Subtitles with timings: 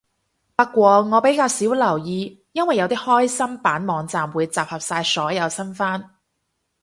[0.55, 6.15] 不過我比較少留意，因為有啲開心版網站會集合晒所有新番